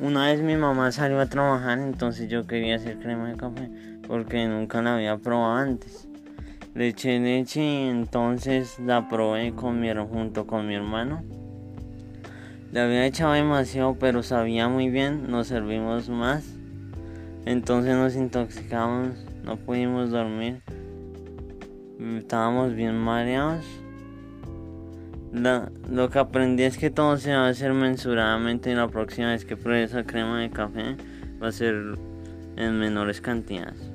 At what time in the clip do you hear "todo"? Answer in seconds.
26.90-27.16